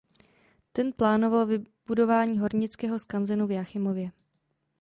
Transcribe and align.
Ten 0.73 0.93
plánoval 0.93 1.45
vybudování 1.45 2.39
Hornického 2.39 2.99
skanzenu 2.99 3.47
v 3.47 3.51
Jáchymově. 3.51 4.11